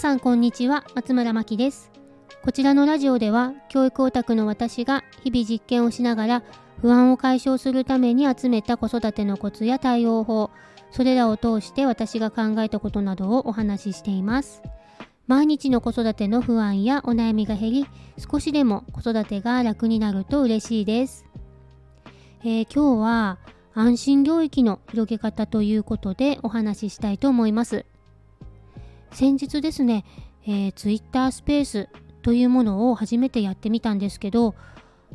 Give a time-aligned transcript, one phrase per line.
[0.00, 1.90] さんこんにちは松村真希です。
[2.42, 6.42] こちらのラジオでは教育オタクの私が日々実験をしながら
[6.80, 10.50] 不安を解消するために集めた子育てのコツや対応法
[10.90, 14.62] それらを通して私が考えたことなどをお話ししています。
[15.26, 21.26] 毎日の子育ての不安やお悩みが減り少しでも子育てが楽になると嬉しいです、
[22.40, 23.38] えー、今日は
[23.74, 27.84] 安心領域の広げ方ということでお話ししたいと思います。
[29.12, 30.04] 先日ですね、
[30.46, 31.88] えー、Twitter スペース
[32.22, 34.54] というものを初めてやってみたんですけど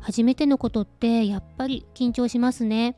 [0.00, 2.96] 初めてのことってやっぱり緊張しますね。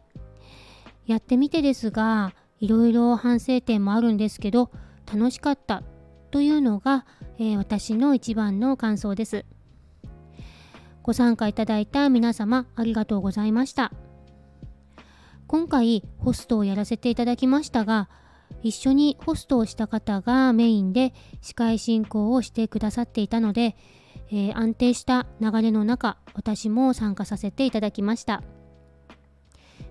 [1.06, 4.70] やってみてですがいろいろ反省点もあるんですけど
[5.12, 5.82] 楽しかった
[6.30, 7.06] というのが、
[7.38, 9.44] えー、私の一番の感想です。
[11.02, 13.92] ご参加いただいた皆様ありがとうございました。
[15.46, 18.08] 今回ホストをやらせていただきましたが
[18.62, 23.76] 一緒にホストをした方がメインで司会進行をしてくださっていたので、
[24.30, 28.42] えー、安定した流れの中私も参加させていただきました、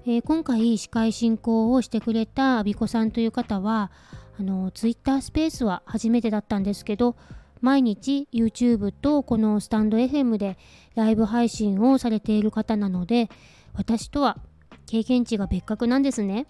[0.05, 3.91] えー、今回司会進行をしてくれたアビコさんという方は
[4.37, 7.15] あのツイッタースペースは初めてだったんですけど
[7.61, 10.57] 毎日 YouTube とこのスタンド FM で
[10.95, 13.29] ライブ配信をされている方なので
[13.73, 14.37] 私とは
[14.85, 16.45] 経験値が別格なんですね。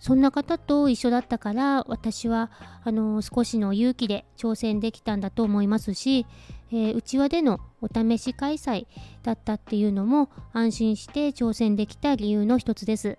[0.00, 2.50] そんな方と一緒だったから私は
[2.82, 6.26] あの少しの勇気で挑戦できたんだと思いますし、
[6.72, 8.86] えー、内輪でのお試し開催
[9.22, 13.18] だったっていうのも安心して挑戦できた理由の一つです。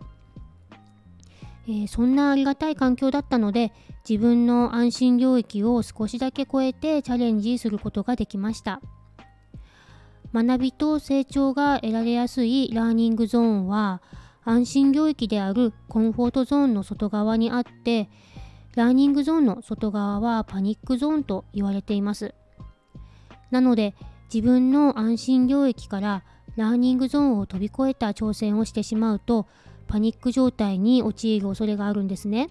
[1.67, 3.71] えー、そんなありがたい環境だったので
[4.09, 8.81] 自分の安心領域を少しだけ超えてチャレンジすることができました
[10.33, 14.01] 学びと成長が得られやすいラーニングゾーンは
[14.43, 18.09] 安心領域であるコンフォートゾーンの外側にあって
[18.75, 22.33] ラーニングゾーンの外側はパニックゾーンと言われています。
[23.51, 23.95] なので
[24.33, 26.23] 自分の安心領域から
[26.55, 29.45] ラーニングゾーンを飛び越えた挑戦をしてしまうと
[29.87, 32.49] パニック状態に陥る恐れがあるんですね。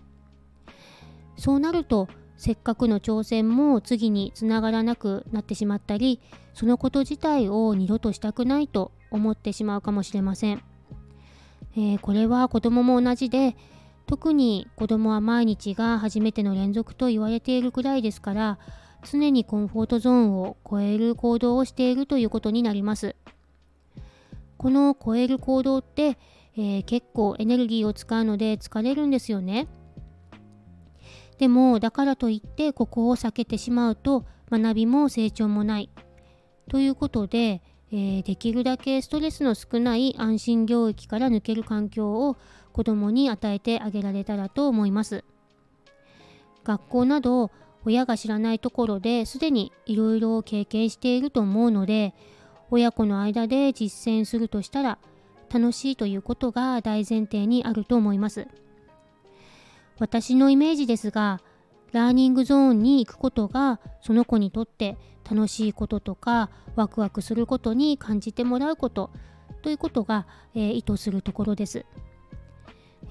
[1.36, 6.20] そうなるとせっかくの挑戦も次につながらなくなってしまったり
[6.54, 10.69] そのこと自体を二度としたくないと思ってしまうかもしれません。
[11.76, 13.56] えー、これは子供も同じで
[14.06, 18.58] 特に子供は毎日が初めての連続と言われているくらいですから
[19.08, 23.16] 常にコンフォートゾーンを超える行動をしているということになります。
[24.58, 26.18] この超える行動って、
[26.54, 29.68] えー、結構エネルギーを使うので疲れるんですよね。
[31.38, 35.88] でもだからといってここを避けてしまうと学びも成長もない。
[36.68, 37.62] ということで
[37.92, 42.36] えー、できるだけストレスの少ない安心領域から抜ける環境を
[42.72, 45.24] 子どもに与えてあげられたらと思います。
[46.62, 47.50] 学校など
[47.84, 52.14] 親が知らないところですでにいろいろ経験していると思うので
[52.70, 54.98] 親子の間で実践するとしたら
[55.52, 58.46] 楽しいということが大前提にあると思います。
[59.98, 61.40] 私のイメージですが
[61.92, 64.96] ラーニングゾーンに行くことがその子にとって
[65.28, 69.10] 楽しいこととかワクワクすることに感じてもらうこと
[69.62, 71.84] ということが、えー、意図するところです、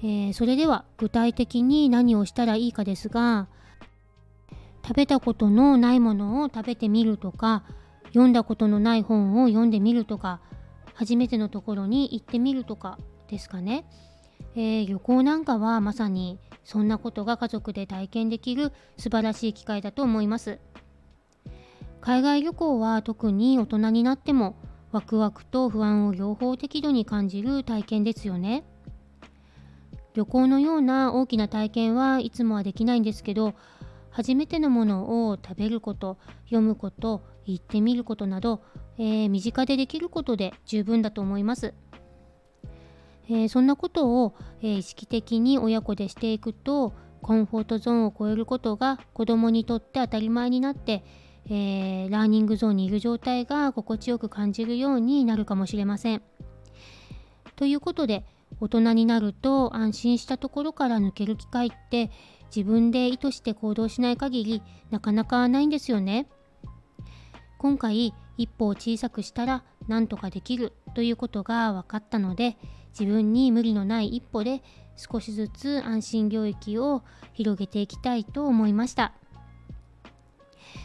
[0.02, 3.48] えー、それでは具体的に何をしたらいいかですが
[4.82, 7.64] 食べたことのないものを食べてみるとか
[8.08, 10.40] 読んだことのない本を読んでみるとか
[10.94, 12.98] 初めてのところに行ってみるとか
[13.28, 13.84] ですかね、
[14.54, 20.58] えー、旅行なんかはまさにそんなことが家族で体験できる素晴らしい機会だと思います。
[22.00, 24.56] 海外旅行は特に大人になっても
[24.90, 28.64] ワクワクと不安を両方適度に感じる体験ですよね。
[30.14, 33.54] 旅行のような大きな体験はいつもはできないんですけど
[34.10, 38.62] 初めてのものを食べること読むこと行ってみることなど、
[38.98, 41.74] えー、身近でできることで十分だと思います。
[43.30, 46.92] えー、そんなことを、えー、意識的に親子でしていくと
[47.22, 51.04] コンフォートゾーンを超えることが子どもにとって当たり前になって
[51.48, 56.22] えー、ラーニングゾーンにいる状態が心地よく感じるようになるかもしれません。
[57.56, 58.24] ということで
[58.60, 62.10] 大人になると安心したところから抜ける機会って
[62.54, 66.28] 自分で意図して行動しない限りなかなかないんですよね。
[67.58, 72.56] 今回一歩を小さくしたら何とかできるということが分かったので
[72.98, 74.62] 自分に無理のない一歩で
[74.96, 77.02] 少しずつ安心領域を
[77.32, 79.14] 広げていきたいと思いました。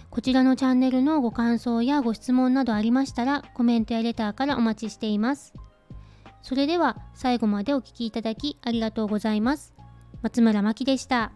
[0.09, 5.53] こちらのチャンネルのご感想やご質問などありましたらコメントやレターからお待ちしています。
[6.41, 9.73] それでは最後までお聴きいただきありがとうございます。
[10.21, 11.33] 松村真希でした。